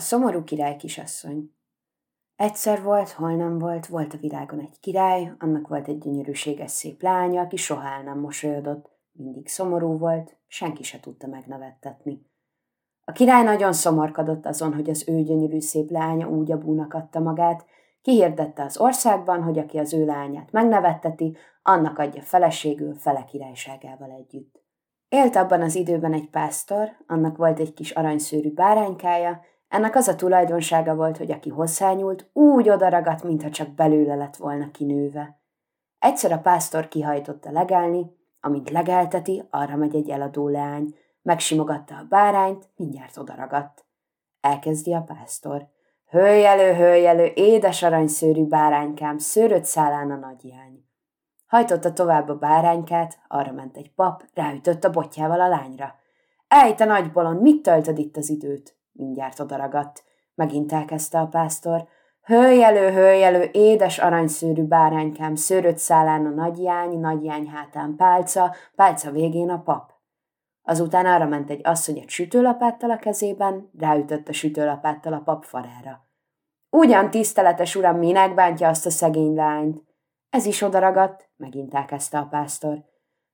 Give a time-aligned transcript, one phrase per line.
[0.00, 1.50] A szomorú király kisasszony
[2.36, 7.02] Egyszer volt, hol nem volt, volt a világon egy király, annak volt egy gyönyörűséges szép
[7.02, 12.26] lánya, aki soha el nem mosolyodott, mindig szomorú volt, senki se tudta megnevettetni.
[13.04, 17.20] A király nagyon szomorkodott azon, hogy az ő gyönyörű szép lánya úgy a búnak adta
[17.20, 17.64] magát,
[18.02, 24.62] kihirdette az országban, hogy aki az ő lányát megnevetteti, annak adja feleségül fele királyságával együtt.
[25.08, 30.14] Élt abban az időben egy pásztor, annak volt egy kis aranyszőrű báránykája, ennek az a
[30.14, 35.40] tulajdonsága volt, hogy aki hozzányúlt, úgy odaragadt, mintha csak belőle lett volna kinőve.
[35.98, 42.68] Egyszer a pásztor kihajtotta legelni, amint legelteti, arra megy egy eladó leány, megsimogatta a bárányt,
[42.76, 43.84] mindjárt odaragadt.
[44.40, 45.66] Elkezdi a pásztor.
[46.06, 50.84] Hőjelő, hőjelő, édes aranyszőrű báránykám, szőröt szállán a nagyjány.
[51.46, 55.94] Hajtotta tovább a báránykát, arra ment egy pap, ráütött a botjával a lányra.
[56.48, 58.79] Ej, te nagy bolond, mit töltöd itt az időt?
[58.92, 60.04] Mindjárt odaragadt.
[60.34, 61.88] Megint elkezdte a pásztor.
[62.22, 69.62] Hőjelő, hőjelő, édes aranyszőrű báránykám, szőröt szállán a nagyjány, nagyjány hátán pálca, pálca végén a
[69.62, 69.92] pap.
[70.62, 76.08] Azután arra ment egy asszony egy sütőlapáttal a kezében, ráütött a sütőlapáttal a pap farára.
[76.70, 79.82] Ugyan tiszteletes uram, minek bántja azt a szegény lányt?
[80.30, 82.84] Ez is odaragadt, megint elkezdte a pásztor.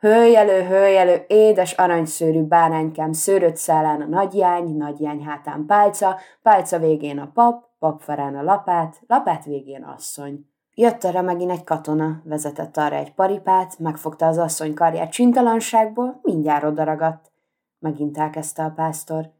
[0.00, 7.30] Hőjelő, hőjelő, édes aranyszőrű báránykám, szőröt szállán a nagyjány, nagyjány hátán pálca, pálca végén a
[7.34, 10.50] pap, papfarán a lapát, lapát végén asszony.
[10.74, 16.64] Jött arra megint egy katona, vezetett arra egy paripát, megfogta az asszony karját csintalanságból, mindjárt
[16.64, 17.32] odaragadt.
[17.78, 19.30] Megint elkezdte a pásztor.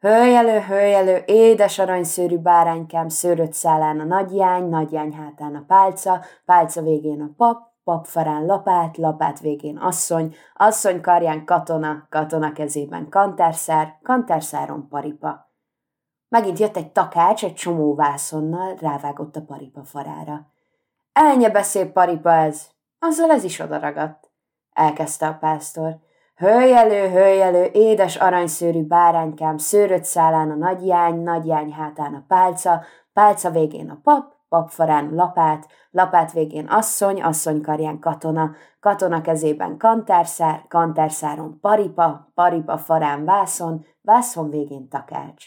[0.00, 7.20] Hőjelő, hőjelő, édes aranyszőrű báránykám, szőröt szállán a nagyjány, nagyjány hátán a pálca, pálca végén
[7.20, 15.52] a pap, papfarán lapát, lapát végén asszony, asszony karján katona, katona kezében kantárszár, kantárszáron paripa.
[16.28, 20.46] Megint jött egy takács egy csomó vászonnal, rávágott a paripa farára.
[21.12, 22.66] Elnye beszél paripa ez,
[22.98, 24.30] azzal ez is odaragadt.
[24.72, 25.96] Elkezdte a pásztor.
[26.36, 33.90] Hőjelő, hőjelő, édes aranyszőrű báránykám, szőröt szállán a nagyjány, nagyjány hátán a pálca, pálca végén
[33.90, 38.50] a pap, papfarán lapát, lapát végén asszony, asszony karján katona,
[38.80, 45.44] katona kezében kantárszár, kantárszáron paripa, paripa farán vászon, vászon végén takács.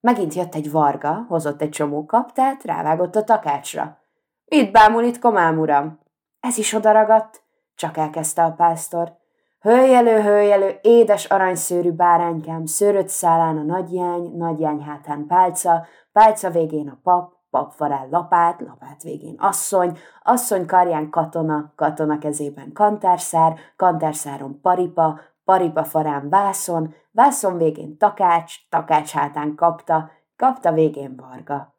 [0.00, 3.98] Megint jött egy varga, hozott egy csomó kaptát, rávágott a takácsra.
[4.44, 6.00] Mit bámul itt, komám uram?
[6.40, 7.42] Ez is odaragadt,
[7.74, 9.16] csak elkezdte a pásztor.
[9.60, 16.98] Hőjelő, hőjelő, édes aranyszőrű báránykám, szőröt szállán a nagyjány, nagyjány hátán pálca, pálca végén a
[17.02, 25.84] pap, papfarán lapát, lapát végén asszony, asszony karján katona, katona kezében kantárszár, kantárszáron paripa, paripa
[25.84, 31.76] farán vászon, vászon végén takács, takács hátán kapta, kapta végén varga.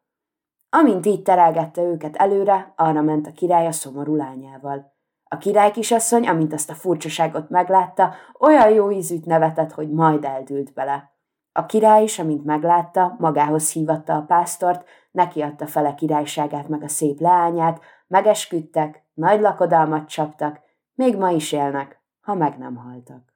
[0.69, 4.93] Amint így terelgette őket előre, arra ment a király a szomorú lányával.
[5.31, 10.73] A király kisasszony, amint azt a furcsaságot meglátta, olyan jó ízűt nevetett, hogy majd eldült
[10.73, 11.11] bele.
[11.59, 16.87] A király is, amint meglátta, magához hívatta a pásztort, neki adta fele királyságát meg a
[16.87, 20.59] szép leányát, megesküdtek, nagy lakodalmat csaptak,
[20.93, 23.33] még ma is élnek, ha meg nem haltak.